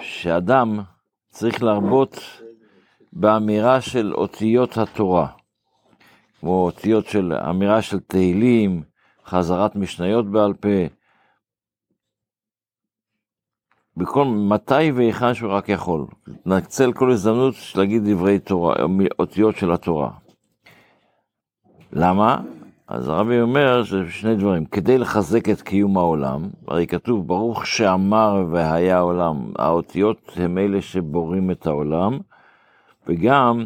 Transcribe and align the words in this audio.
שאדם 0.00 0.80
צריך 1.28 1.62
להרבות 1.62 2.18
באמירה 3.12 3.80
של 3.80 4.14
אותיות 4.14 4.78
התורה, 4.78 5.26
כמו 6.40 6.64
אותיות 6.64 7.06
של 7.06 7.32
אמירה 7.32 7.82
של 7.82 8.00
תהילים, 8.00 8.82
חזרת 9.26 9.76
משניות 9.76 10.30
בעל 10.30 10.54
פה, 10.54 10.68
בכל 13.96 14.24
מתי 14.24 14.92
והיכן 14.94 15.34
שהוא 15.34 15.52
רק 15.52 15.68
יכול. 15.68 16.06
נצל 16.46 16.92
כל 16.92 17.10
הזדמנות 17.10 17.54
להגיד 17.76 18.02
דברי 18.04 18.38
תורה, 18.38 18.76
אותיות 19.18 19.56
של 19.56 19.72
התורה. 19.72 20.10
למה? 21.92 22.40
אז 22.92 23.08
הרבי 23.08 23.40
אומר 23.40 23.84
שזה 23.84 24.10
שני 24.10 24.34
דברים, 24.36 24.64
כדי 24.64 24.98
לחזק 24.98 25.48
את 25.48 25.62
קיום 25.62 25.98
העולם, 25.98 26.42
הרי 26.68 26.86
כתוב 26.86 27.26
ברוך 27.26 27.66
שאמר 27.66 28.44
והיה 28.50 28.96
העולם, 28.96 29.52
האותיות 29.58 30.32
הם 30.36 30.58
אלה 30.58 30.82
שבורים 30.82 31.50
את 31.50 31.66
העולם, 31.66 32.18
וגם 33.06 33.64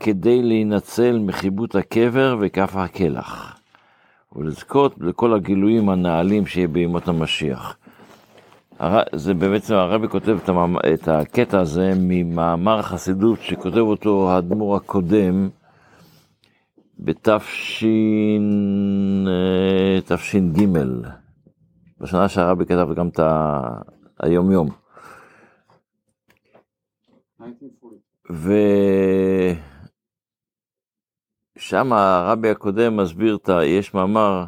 כדי 0.00 0.42
להינצל 0.42 1.18
מחיבוט 1.18 1.76
הקבר 1.76 2.36
וכף 2.40 2.76
הקלח, 2.76 3.58
ולזכות 4.36 4.94
לכל 5.00 5.34
הגילויים 5.34 5.88
הנעלים 5.88 6.46
שיהיה 6.46 6.68
בימות 6.68 7.08
המשיח. 7.08 7.76
זה 9.12 9.34
בעצם, 9.34 9.74
הרבי 9.74 10.08
כותב 10.08 10.38
את 10.94 11.08
הקטע 11.08 11.60
הזה 11.60 11.92
ממאמר 11.96 12.82
חסידות 12.82 13.40
שכותב 13.40 13.78
אותו 13.78 14.30
האדמו"ר 14.30 14.76
הקודם, 14.76 15.48
בתש"ג, 16.98 17.86
בשנה 22.00 22.28
שהרבי 22.28 22.66
כתב 22.66 22.88
גם 22.96 23.08
את 23.08 23.20
היומיום. 24.20 24.68
ושם 31.56 31.92
הרבי 31.92 32.50
הקודם 32.50 32.96
מסביר, 32.96 33.38
יש 33.64 33.94
מאמר, 33.94 34.44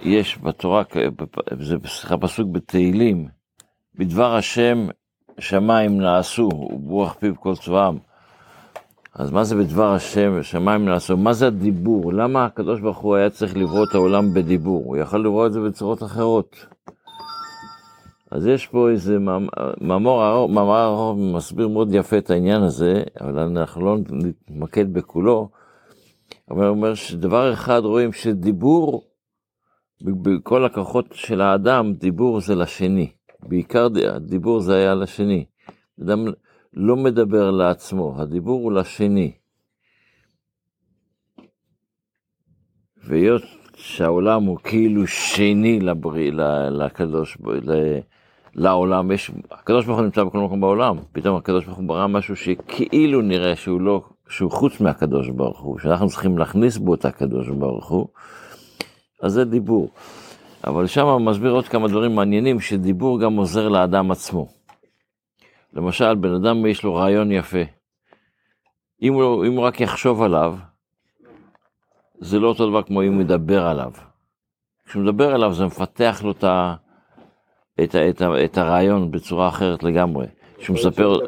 יש 0.00 0.38
בתורה, 0.38 0.82
זה 1.60 1.76
סליחה 1.86 2.18
פסוק 2.18 2.48
בתהילים, 2.52 3.28
בדבר 3.94 4.34
השם 4.34 4.78
שמיים 5.38 6.00
נעשו, 6.00 6.48
וברוח 6.72 7.14
פיו 7.14 7.40
כל 7.40 7.56
צבאם. 7.56 7.98
אז 9.14 9.30
מה 9.30 9.44
זה 9.44 9.56
בדבר 9.56 9.92
השם, 9.92 10.42
שמיים 10.42 10.84
נעשו? 10.84 11.16
מה 11.16 11.32
זה 11.32 11.46
הדיבור? 11.46 12.12
למה 12.12 12.44
הקדוש 12.44 12.80
ברוך 12.80 12.98
הוא 12.98 13.16
היה 13.16 13.30
צריך 13.30 13.56
לברוא 13.56 13.84
את 13.84 13.94
העולם 13.94 14.34
בדיבור? 14.34 14.84
הוא 14.84 14.96
יכול 14.96 15.24
לברוא 15.24 15.46
את 15.46 15.52
זה 15.52 15.60
בצורות 15.60 16.02
אחרות. 16.02 16.66
אז 18.30 18.46
יש 18.46 18.66
פה 18.66 18.90
איזה 18.90 19.18
מאמר 19.80 20.84
ארוך, 20.84 21.18
מסביר 21.18 21.68
מאוד 21.68 21.94
יפה 21.94 22.18
את 22.18 22.30
העניין 22.30 22.62
הזה, 22.62 23.02
אבל 23.20 23.38
אנחנו 23.38 23.84
לא 23.84 23.96
נתמקד 24.10 24.92
בכולו. 24.92 25.48
אבל 26.50 26.66
הוא 26.66 26.76
אומר 26.76 26.94
שדבר 26.94 27.52
אחד 27.52 27.80
רואים 27.84 28.12
שדיבור, 28.12 29.02
בכל 30.02 30.64
הכוחות 30.64 31.06
של 31.12 31.40
האדם, 31.40 31.92
דיבור 31.92 32.40
זה 32.40 32.54
לשני. 32.54 33.10
בעיקר 33.42 33.88
דיבור 34.20 34.60
זה 34.60 34.74
היה 34.74 34.94
לשני. 34.94 35.44
אדם 36.02 36.24
לא 36.74 36.96
מדבר 36.96 37.50
לעצמו, 37.50 38.14
הדיבור 38.18 38.62
הוא 38.62 38.72
לשני. 38.72 39.32
והיות 43.04 43.42
שהעולם 43.76 44.44
הוא 44.44 44.58
כאילו 44.64 45.06
שני 45.06 45.80
לבריא, 45.80 46.32
לקדוש, 46.70 47.38
לעולם, 48.54 49.12
יש, 49.12 49.30
הקדוש 49.50 49.86
ברוך 49.86 49.98
הוא 49.98 50.04
נמצא 50.04 50.24
בכל 50.24 50.38
מקום 50.38 50.60
בעולם, 50.60 50.96
פתאום 51.12 51.36
הקדוש 51.36 51.64
ברוך 51.64 51.78
הוא 51.78 51.88
ברא 51.88 52.06
משהו 52.06 52.36
שכאילו 52.36 53.22
נראה 53.22 53.56
שהוא 53.56 53.80
לא, 53.80 54.02
שהוא 54.28 54.50
חוץ 54.50 54.80
מהקדוש 54.80 55.28
ברוך 55.28 55.60
הוא, 55.60 55.78
שאנחנו 55.78 56.08
צריכים 56.08 56.38
להכניס 56.38 56.76
בו 56.76 56.94
את 56.94 57.04
הקדוש 57.04 57.48
ברוך 57.48 57.88
הוא, 57.88 58.08
אז 59.22 59.32
זה 59.32 59.44
דיבור. 59.44 59.90
אבל 60.66 60.86
שם 60.86 61.24
מסביר 61.24 61.50
עוד 61.50 61.68
כמה 61.68 61.88
דברים 61.88 62.14
מעניינים, 62.14 62.60
שדיבור 62.60 63.20
גם 63.20 63.36
עוזר 63.36 63.68
לאדם 63.68 64.10
עצמו. 64.10 64.57
למשל, 65.72 66.14
בן 66.14 66.34
אדם 66.34 66.66
יש 66.66 66.82
לו 66.82 66.94
רעיון 66.94 67.32
יפה. 67.32 67.62
אם 69.02 69.14
הוא, 69.14 69.46
אם 69.46 69.52
הוא 69.52 69.64
רק 69.64 69.80
יחשוב 69.80 70.22
עליו, 70.22 70.54
זה 72.18 72.38
לא 72.38 72.48
אותו 72.48 72.70
דבר 72.70 72.82
כמו 72.82 73.02
אם 73.02 73.14
הוא 73.14 73.22
ידבר 73.22 73.66
עליו. 73.66 73.92
כשהוא 74.86 75.02
מדבר 75.02 75.34
עליו 75.34 75.54
זה 75.54 75.64
מפתח 75.66 76.20
לו 76.24 76.30
את, 76.30 76.44
ה, 76.44 76.74
את, 77.84 77.94
ה, 77.94 78.08
את, 78.08 78.22
ה, 78.22 78.44
את 78.44 78.58
הרעיון 78.58 79.10
בצורה 79.10 79.48
אחרת 79.48 79.82
לגמרי. 79.82 80.26
כשהוא 80.58 80.74
מספר... 80.74 81.18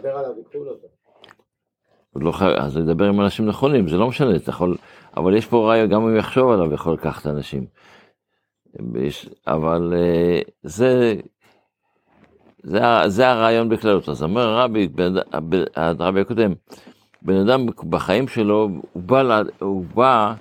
לא 2.17 2.33
חייב, 2.33 2.57
אז 2.57 2.77
לדבר 2.77 3.05
עם 3.05 3.21
אנשים 3.21 3.47
נכונים, 3.47 3.89
זה 3.89 3.97
לא 3.97 4.09
משנה, 4.09 4.37
אתה 4.37 4.51
יכול, 4.51 4.77
אבל 5.17 5.37
יש 5.37 5.47
פה 5.47 5.69
רעיון, 5.69 5.89
גם 5.89 6.03
אם 6.03 6.17
יחשוב 6.17 6.51
עליו, 6.51 6.75
יכול 6.75 6.95
לקחת 6.95 7.27
אנשים. 7.27 7.67
אבל 9.47 9.93
אה, 9.97 10.41
זה, 10.62 11.15
זה, 12.62 12.81
זה 13.06 13.28
הרעיון 13.28 13.69
בכללות. 13.69 14.09
אז 14.09 14.22
אומר 14.22 14.48
הרבי, 14.48 14.88
הרבי 15.76 16.21
הקודם, 16.21 16.53
בן 17.22 17.37
אדם 17.37 17.66
בחיים 17.91 18.28
שלו, 18.28 18.69
הוא 18.93 19.03
בא, 19.03 19.43
הוא 19.59 19.84
בא 19.94 20.34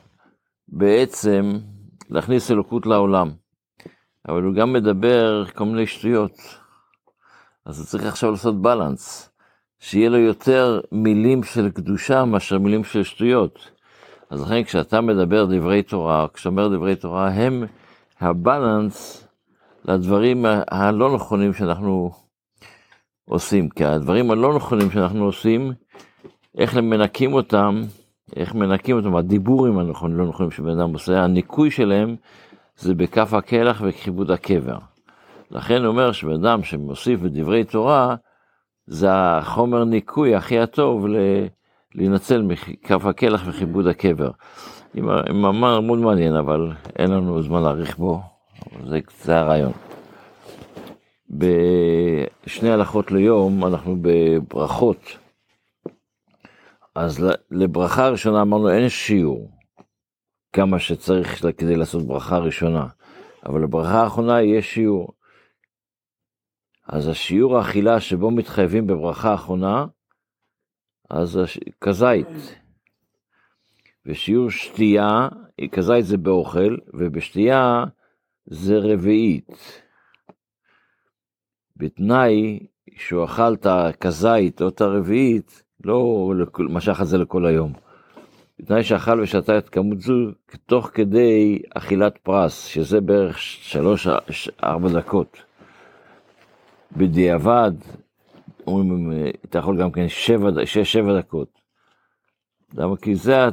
בעצם 0.68 1.60
להכניס 2.10 2.52
אלוקות 2.52 2.86
לעולם, 2.86 3.32
אבל 4.28 4.44
הוא 4.44 4.54
גם 4.54 4.74
מדבר 4.74 5.46
כל 5.56 5.66
מיני 5.66 5.88
שטויות. 5.88 6.38
אז 7.66 7.80
הוא 7.80 7.86
צריך 7.86 8.06
עכשיו 8.06 8.32
לעשות 8.32 8.62
בלנס, 8.62 9.30
שיהיה 9.80 10.10
לו 10.10 10.18
יותר 10.18 10.82
מילים 10.92 11.44
של 11.44 11.70
קדושה 11.70 12.26
מאשר 12.26 12.60
מילים 12.60 12.84
של 12.84 13.04
שטויות. 13.04 13.72
אז 14.30 14.42
לכן 14.42 14.64
כשאתה 14.64 15.02
מדבר 15.02 15.46
דברי 15.46 15.84
תורה, 15.84 16.28
כשאתה 16.34 16.50
אומר 16.50 16.68
דברי 16.68 16.96
תורה, 16.96 17.28
הם 17.28 17.64
הבלנס 18.20 19.28
לדברים 19.86 20.46
הלא 20.72 21.16
נכונים 21.16 21.54
שאנחנו 21.54 22.12
עושים. 23.30 23.70
כי 23.70 23.86
הדברים 23.86 24.32
הלא 24.32 24.56
נכונים 24.56 24.92
שאנחנו 24.92 25.26
עושים, 25.26 25.72
איך 26.58 26.78
מנקים 26.78 27.34
אותם, 27.34 27.82
איך 28.36 28.56
מנקים 28.56 28.96
אותם, 28.96 29.16
הדיבורים 29.16 29.80
הנכונים, 29.80 30.18
לא 30.18 30.26
נכונים 30.26 30.52
שבן 30.52 30.80
אדם 30.80 30.94
עושה, 30.94 31.24
הניקוי 31.24 31.72
שלהם 31.72 32.16
זה 32.78 32.94
בכף 32.94 33.34
הקלח 33.34 33.82
וכיבוד 33.86 34.32
הקבר. 34.32 34.78
לכן 35.52 35.86
אומר 35.86 36.12
שבן 36.12 36.46
אדם 36.46 36.64
שמוסיף 36.64 37.20
בדברי 37.20 37.64
תורה, 37.64 38.16
זה 38.88 39.08
החומר 39.12 39.84
ניקוי 39.84 40.36
הכי 40.36 40.60
הטוב 40.60 41.08
ל... 41.08 41.16
להינצל 41.96 42.42
מכף 42.42 43.06
הקלח 43.06 43.44
וכיבוד 43.46 43.88
הקבר. 43.88 44.32
עם 44.94 45.42
מאמר 45.42 45.80
מאוד 45.80 46.00
מעניין, 46.00 46.36
אבל 46.36 46.72
אין 46.96 47.12
לנו 47.12 47.42
זמן 47.42 47.62
להאריך 47.62 47.98
בו, 47.98 48.22
זה, 48.88 49.00
זה 49.24 49.38
הרעיון. 49.38 49.72
בשני 51.30 52.70
הלכות 52.70 53.12
ליום, 53.12 53.66
אנחנו 53.66 53.96
בברכות. 54.02 55.18
אז 56.96 57.26
לברכה 57.52 58.06
הראשונה 58.06 58.42
אמרנו 58.42 58.70
אין 58.70 58.90
שיעור, 58.90 59.52
כמה 60.54 60.80
שצריך 60.80 61.46
כדי 61.58 61.76
לעשות 61.76 62.08
ברכה 62.08 62.38
ראשונה, 62.38 62.88
אבל 63.46 63.64
לברכה 63.64 64.04
האחרונה 64.04 64.42
יש 64.42 64.74
שיעור. 64.74 65.14
אז 66.88 67.08
השיעור 67.08 67.58
האכילה 67.58 68.00
שבו 68.00 68.32
מתחייבים 68.32 68.88
בברכה 68.88 69.32
האחרונה, 69.32 69.86
אז 71.10 71.38
הש... 71.38 71.60
כזית. 71.82 72.60
ושיעור 74.06 74.50
שתייה, 74.50 75.28
כזית 75.72 76.06
זה 76.06 76.18
באוכל, 76.18 76.78
ובשתייה 76.94 77.84
זה 78.50 78.78
רביעית. 78.78 79.82
בתנאי 81.78 82.60
שהוא 82.98 83.26
אכל 83.26 83.54
את 83.54 83.66
הכזית 83.66 84.62
או 84.62 84.68
את 84.68 84.82
הרביעית, 84.82 85.64
לא 85.84 86.32
משך 86.60 87.02
את 87.02 87.08
זה 87.08 87.18
לכל 87.18 87.46
היום. 87.46 87.74
בתנאי 88.60 88.84
שאכל 88.84 89.22
ושתה 89.22 89.58
את 89.58 89.70
כמות 89.70 90.00
זו 90.00 90.14
תוך 90.66 90.90
כדי 90.94 91.62
אכילת 91.76 92.18
פרס, 92.18 92.66
שזה 92.66 93.02
בערך 93.02 93.38
3-4 94.62 94.66
דקות. 94.94 95.44
בדיעבד, 96.98 97.72
אומרים, 98.68 99.12
אתה 99.46 99.58
יכול 99.58 99.82
גם 99.82 99.92
כן 99.92 100.06
6-7 101.06 101.20
דקות. 101.20 101.60
למה? 102.74 102.98
כי 102.98 103.16
זה, 103.16 103.48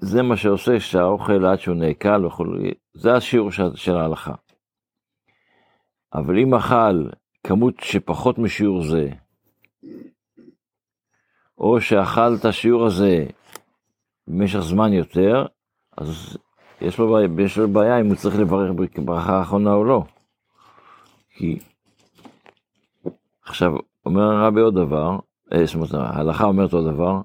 זה 0.00 0.22
מה 0.22 0.36
שעושה 0.36 0.80
שהאוכל 0.80 1.44
עד 1.46 1.58
שהוא 1.60 1.76
נעכל 1.76 2.26
וכו', 2.26 2.44
זה 2.94 3.14
השיעור 3.14 3.52
של, 3.52 3.76
של 3.76 3.96
ההלכה. 3.96 4.34
אבל 6.14 6.38
אם 6.38 6.54
אכל 6.54 7.08
כמות 7.44 7.74
שפחות 7.80 8.38
משיעור 8.38 8.82
זה, 8.82 9.10
או 11.58 11.80
שאכל 11.80 12.34
את 12.40 12.44
השיעור 12.44 12.86
הזה 12.86 13.26
במשך 14.28 14.58
זמן 14.58 14.92
יותר, 14.92 15.46
אז 15.96 16.36
יש 16.80 16.98
לו, 16.98 17.18
יש 17.38 17.58
לו 17.58 17.68
בעיה 17.68 18.00
אם 18.00 18.06
הוא 18.06 18.16
צריך 18.16 18.38
לברך 18.38 18.70
ברכה 19.04 19.38
האחרונה 19.38 19.72
או 19.72 19.84
לא. 19.84 20.04
כי 21.30 21.58
עכשיו, 23.42 23.72
אומר 24.06 24.22
הרבי 24.22 24.60
עוד 24.60 24.74
דבר, 24.74 25.18
אה, 25.52 25.66
זאת 25.66 25.74
אומרת, 25.74 25.94
ההלכה 25.94 26.44
אומרת 26.44 26.72
עוד 26.72 26.86
דבר, 26.94 27.20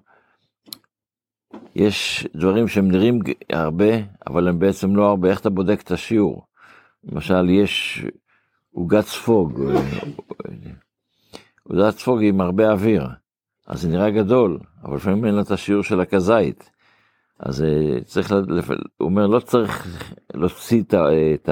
יש 1.76 2.28
דברים 2.36 2.68
שהם 2.68 2.92
נראים 2.92 3.20
הרבה, 3.50 3.94
אבל 4.28 4.48
הם 4.48 4.60
בעצם 4.60 4.96
לא 4.96 5.10
הרבה, 5.10 5.30
איך 5.30 5.40
אתה 5.40 5.50
בודק 5.50 5.82
את 5.82 5.92
השיעור? 5.92 6.46
למשל, 7.04 7.50
יש 7.50 8.06
עוגת 8.72 9.06
ספוג, 9.06 9.62
עוגת 11.64 11.98
ספוג 11.98 12.20
עם 12.24 12.42
הרבה 12.42 12.72
אוויר, 12.72 13.08
אז 13.68 13.82
זה 13.82 13.90
נראה 13.90 14.10
גדול, 14.10 14.60
אבל 14.84 14.96
לפעמים 14.96 15.26
אין 15.26 15.36
לה 15.36 15.42
את 15.42 15.52
השיעור 15.52 15.84
של 15.84 16.02
הכזית. 16.02 16.70
אז 17.40 17.64
אה, 17.64 18.04
צריך, 18.06 18.32
הוא 18.32 18.42
אומר, 19.00 19.28
לא 19.28 19.40
צריך 19.40 19.88
להוציא 20.34 20.82
את, 20.82 20.94
את, 20.94 21.50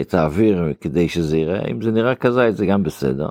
את 0.00 0.14
האוויר 0.14 0.72
כדי 0.80 1.08
שזה 1.08 1.36
יראה, 1.36 1.66
אם 1.70 1.82
זה 1.82 1.90
נראה 1.90 2.14
כזית 2.14 2.56
זה 2.56 2.66
גם 2.66 2.82
בסדר. 2.82 3.28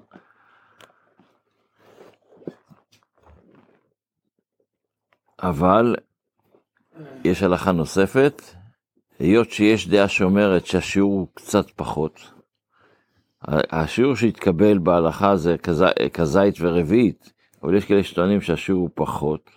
אבל 5.42 5.96
יש 7.24 7.44
הלכה 7.44 7.72
נוספת, 7.72 8.42
היות 9.20 9.52
שיש 9.52 9.88
דעה 9.88 10.08
שאומרת 10.08 10.66
שהשיעור 10.66 11.14
הוא 11.14 11.28
קצת 11.34 11.72
פחות, 11.76 12.32
השיעור 13.48 14.16
שהתקבל 14.16 14.78
בהלכה 14.78 15.36
זה 15.36 15.56
כזית 16.14 16.56
ורביעית, 16.60 17.34
אבל 17.64 17.76
יש 17.76 17.86
כאלה 17.86 18.04
שטוענים 18.04 18.42
שהשיעור 18.42 18.82
הוא 18.82 18.90
פחות, 18.94 19.50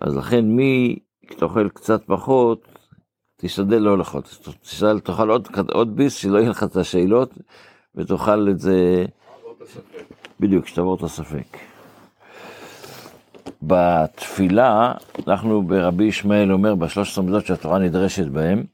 אז 0.00 0.16
לכן 0.16 0.44
מי 0.44 0.98
שאוכל 1.38 1.68
קצת 1.68 2.04
פחות, 2.06 2.68
תשתדל 3.40 3.78
לא 3.78 3.98
לאכול, 3.98 4.22
תשתדל, 4.62 5.00
תאכל 5.00 5.30
עוד, 5.30 5.48
עוד 5.72 5.96
ביס, 5.96 6.14
שלא 6.14 6.38
יהיה 6.38 6.50
לך 6.50 6.62
את 6.62 6.76
השאלות, 6.76 7.30
ותאכל 7.94 8.48
את 8.50 8.58
זה, 8.58 9.04
בדיוק, 10.40 10.66
שתעבור 10.66 10.96
את 10.96 11.02
הספק. 11.02 11.67
בתפילה, 13.62 14.92
אנחנו 15.26 15.62
ברבי 15.62 16.04
ישמעאל 16.04 16.52
אומר, 16.52 16.74
בשלוש 16.74 17.10
עשרה 17.10 17.24
מידות 17.24 17.46
שהתורה 17.46 17.78
נדרשת 17.78 18.26
בהן, 18.26 18.64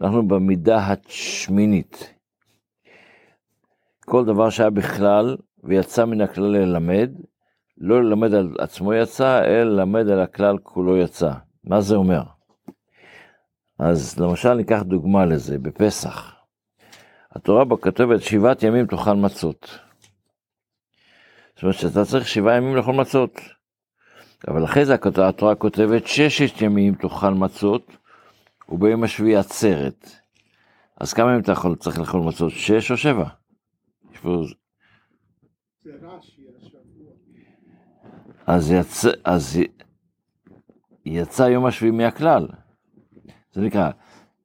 אנחנו 0.00 0.28
במידה 0.28 0.78
השמינית. 0.78 2.14
כל 4.04 4.24
דבר 4.24 4.50
שהיה 4.50 4.70
בכלל 4.70 5.36
ויצא 5.64 6.04
מן 6.04 6.20
הכלל 6.20 6.56
ללמד, 6.56 7.10
לא 7.78 8.02
ללמד 8.04 8.34
על 8.34 8.54
עצמו 8.58 8.94
יצא, 8.94 9.44
אלא 9.44 9.64
ללמד 9.64 10.08
על 10.08 10.20
הכלל 10.20 10.58
כולו 10.58 10.96
יצא. 10.96 11.32
מה 11.64 11.80
זה 11.80 11.96
אומר? 11.96 12.22
אז 13.78 14.18
למשל 14.18 14.54
ניקח 14.54 14.82
דוגמה 14.82 15.24
לזה, 15.24 15.58
בפסח. 15.58 16.34
התורה 17.32 17.64
בה 17.64 17.76
כתבת 17.76 18.22
שבעת 18.22 18.62
ימים 18.62 18.86
תאכל 18.86 19.14
מצות. 19.14 19.78
זאת 21.54 21.62
אומרת 21.62 21.74
שאתה 21.74 22.04
צריך 22.04 22.28
שבעה 22.28 22.56
ימים 22.56 22.76
לאכול 22.76 22.94
מצות. 22.94 23.40
אבל 24.48 24.64
אחרי 24.64 24.84
זה 24.84 24.94
התורה 25.28 25.54
כותבת 25.54 26.06
ששת 26.06 26.62
ימים 26.62 26.94
תאכל 26.94 27.34
מצות, 27.34 27.96
וביום 28.68 29.04
השביעי 29.04 29.36
עצרת. 29.36 30.10
אז 30.96 31.12
כמה 31.12 31.30
ימים 31.30 31.40
אתה 31.40 31.52
יכול, 31.52 31.76
צריך 31.76 31.98
לאכול 31.98 32.20
מצות? 32.20 32.52
שש 32.52 32.90
או 32.90 32.96
שבע? 32.96 33.28
אז, 38.46 38.70
יצא, 38.70 39.10
אז 39.24 39.58
יצא 41.06 41.42
יום 41.42 41.66
השביעי 41.66 41.92
מהכלל. 41.92 42.48
זה 43.52 43.60
נקרא, 43.60 43.90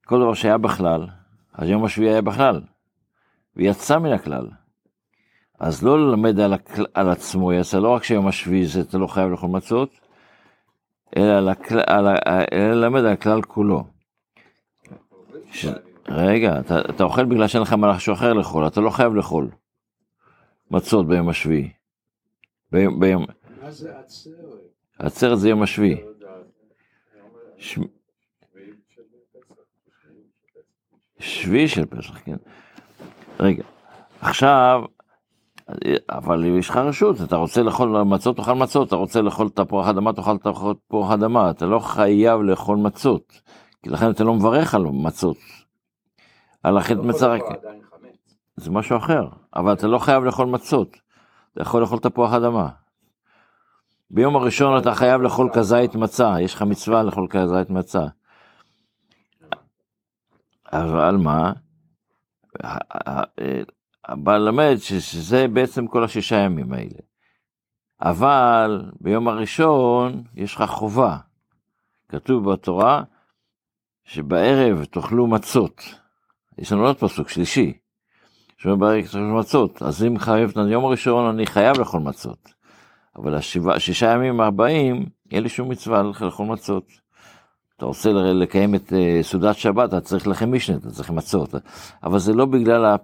כל 0.06 0.20
דבר 0.20 0.34
שהיה 0.34 0.58
בכלל, 0.58 1.08
אז 1.54 1.70
יום 1.70 1.86
השביעי 1.86 2.12
היה 2.12 2.22
בכלל, 2.22 2.62
ויצא 3.56 4.00
מן 4.00 4.12
הכלל. 4.12 4.48
אז 5.64 5.84
לא 5.84 6.00
ללמד 6.00 6.40
על, 6.40 6.54
הכ... 6.54 6.80
על 6.94 7.10
עצמו 7.10 7.54
יצא, 7.54 7.80
לא 7.80 7.90
רק 7.90 8.04
שיום 8.04 8.28
השביעי 8.28 8.66
זה 8.66 8.82
אתה 8.82 8.98
לא 8.98 9.08
חייב 9.08 9.30
לאכול 9.30 9.50
מצות, 9.50 10.00
אלא 11.18 11.38
על 11.38 11.50
הכ... 11.50 11.72
על. 11.72 12.08
אלא 12.54 12.74
ללמד 12.74 13.00
על 13.00 13.08
הכלל 13.14 13.42
כולו. 13.42 13.84
ש... 15.52 15.66
רגע, 16.08 16.60
אתה, 16.60 16.82
אתה 16.90 17.04
אוכל 17.04 17.26
בגלל 17.26 17.48
שאין 17.48 17.62
לך 17.62 17.76
משהו 17.78 18.14
אחר 18.14 18.34
לאכול, 18.34 18.68
אתה 18.68 18.82
לא 18.82 18.90
חייב 18.90 19.14
לאכול 19.14 19.52
מצות 20.72 21.08
ביום 21.08 21.30
השביעי. 21.30 21.70
ביום, 22.72 23.00
ביום... 23.00 23.26
מה 23.62 23.72
זה 23.72 24.00
עצרת? 24.00 24.36
עצרת 25.00 25.40
זה 25.40 25.50
יום 25.50 25.62
השביעי. 25.62 26.04
ש... 27.58 27.80
שביעי 31.20 31.68
של 31.68 31.86
פסח, 31.86 32.20
כן. 32.24 32.38
רגע, 33.40 33.64
עכשיו, 34.22 34.84
אבל 36.10 36.46
יש 36.46 36.70
לך 36.70 36.78
רשות, 36.78 37.22
אתה 37.22 37.36
רוצה 37.36 37.64
לאכול 37.64 38.04
מצות, 38.04 38.38
תאכל 38.38 38.54
מצות, 38.54 38.88
אתה 38.88 38.96
רוצה 38.96 39.22
לאכול 39.22 39.50
תפוח 39.50 39.88
אדמה, 39.88 40.14
תאכל 40.14 40.38
תפוח 40.88 41.12
אדמה, 41.12 41.50
אתה 41.50 41.66
לא 41.66 41.80
חייב 41.80 42.42
לאכול 42.42 42.78
מצות, 42.78 43.42
כי 43.84 43.90
לכן 43.90 44.12
אתה 44.12 44.24
לא 44.24 44.34
מברך 44.34 44.76
על 44.76 44.86
מצות. 44.86 45.38
על 46.64 46.78
החטא 46.78 47.00
מצרק. 47.00 47.42
זה 48.56 48.72
משהו 48.72 48.98
אחר, 48.98 49.28
אבל 49.56 49.74
אתה 49.74 49.88
לא 49.88 50.00
חייב 50.00 50.24
לאכול 50.24 50.46
מצות, 50.48 50.98
אתה 51.54 51.62
יכול 51.62 51.82
לאכול 51.82 52.00
תפוח 52.00 52.34
אדמה. 52.34 52.70
ביום 54.12 54.36
הראשון 54.36 54.78
אתה 54.78 54.96
חייב 54.96 55.22
לאכול 55.22 55.50
כזית 55.54 55.96
מצה, 55.96 56.42
יש 56.42 56.56
לך 56.56 56.62
מצווה 56.62 57.04
לאכול 57.04 57.28
כזית 57.30 57.70
מצה. 57.70 58.06
אבל 60.74 61.16
מה? 61.16 61.54
הבעל 64.06 64.42
למד 64.42 64.76
שזה 64.78 65.48
בעצם 65.48 65.88
כל 65.88 66.04
השישה 66.04 66.36
ימים 66.36 66.74
האלה. 66.74 67.00
אבל 68.02 68.92
ביום 69.02 69.28
הראשון 69.28 70.24
יש 70.36 70.56
לך 70.56 70.64
חובה. 70.64 71.18
כתוב 72.10 72.52
בתורה 72.52 73.04
שבערב 74.04 74.86
תאכלו 74.86 75.28
מצות. 75.28 75.82
יש 76.58 76.72
לנו 76.72 76.86
עוד 76.86 76.98
פסוק 76.98 77.30
שלישי. 77.30 77.74
שאומר 78.58 78.76
בערב 78.76 79.06
תאכלו 79.06 79.40
מצות. 79.40 79.82
אז 79.82 80.04
אם 80.04 80.20
חייב 80.20 80.50
את 80.50 80.58
היום 80.58 80.86
הראשון 80.86 81.36
אני 81.36 81.46
חייב 81.46 81.78
לאכול 81.78 82.02
מצות. 82.02 82.54
אבל 83.16 83.36
השישה 83.76 84.12
ימים 84.12 84.42
הבאים 84.42 85.06
אין 85.32 85.44
לי 85.44 85.50
שום 85.50 85.70
מצווה 85.70 86.04
לאכול 86.22 86.46
מצות. 86.46 86.88
אתה 87.78 87.86
רוצה 87.86 88.12
לקיים 88.14 88.76
את 88.76 88.94
אה, 88.94 89.20
סעודת 89.22 89.56
שבת, 89.58 89.90
אתה 89.90 90.02
צריך 90.02 90.28
לחם 90.28 90.52
משנה, 90.52 90.78
אתה 90.78 90.90
צריך 90.90 91.10
מצות. 91.10 91.56
אבל 92.04 92.20
זה 92.20 92.34
לא 92.34 92.46
בגלל 92.46 92.96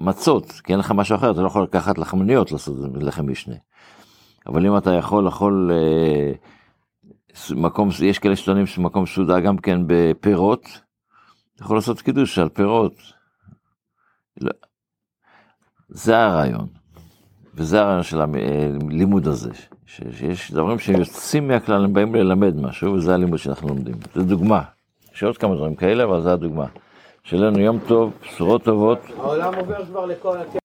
מצות, 0.00 0.50
כי 0.64 0.72
אין 0.72 0.80
לך 0.80 0.90
משהו 0.90 1.16
אחר, 1.16 1.30
אתה 1.30 1.40
לא 1.40 1.46
יכול 1.46 1.62
לקחת 1.62 1.98
לחמניות 1.98 2.52
לעשות 2.52 2.76
לחם 3.00 3.30
משנה. 3.30 3.54
אבל 4.46 4.66
אם 4.66 4.76
אתה 4.76 4.94
יכול 4.94 5.24
לאכול 5.24 5.70
אה, 5.72 6.32
מקום, 7.50 7.88
יש 8.02 8.18
כאלה 8.18 8.36
שטוענים 8.36 8.66
שמקום 8.66 9.06
סעודה 9.06 9.40
גם 9.40 9.58
כן 9.58 9.80
בפירות, 9.86 10.80
אתה 11.54 11.62
יכול 11.62 11.76
לעשות 11.76 12.00
קידוש 12.00 12.38
על 12.38 12.48
פירות. 12.48 12.94
לא. 14.40 14.50
זה 15.88 16.18
הרעיון, 16.18 16.66
וזה 17.54 17.80
הרעיון 17.80 18.02
של 18.02 18.20
הלימוד 18.20 19.26
הזה, 19.26 19.50
שיש 19.86 20.52
דברים 20.52 20.78
שיוצאים 20.78 21.48
מהכלל, 21.48 21.84
הם 21.84 21.92
באים 21.92 22.14
ללמד 22.14 22.56
משהו, 22.56 22.92
וזה 22.92 23.14
הלימוד 23.14 23.38
שאנחנו 23.38 23.68
לומדים. 23.68 23.94
זה 24.14 24.22
דוגמה, 24.22 24.62
יש 25.14 25.22
עוד 25.22 25.38
כמה 25.38 25.54
דברים 25.54 25.74
כאלה, 25.74 26.04
אבל 26.04 26.22
זה 26.22 26.32
הדוגמה. 26.32 26.66
שיהיה 27.30 27.42
לנו 27.42 27.58
יום 27.58 27.78
טוב, 27.86 28.10
בשורות 28.22 28.62
טובות. 28.62 28.98
העולם 29.18 29.54
עובר 29.54 29.84
כבר 29.84 30.06
לכל... 30.06 30.36